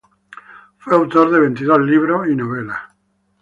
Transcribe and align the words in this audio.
Fue 0.79 0.95
autor 0.95 1.29
de 1.29 1.39
veintidós 1.41 1.79
libros 1.81 2.27
y 2.27 2.35
novelas. 2.35 2.79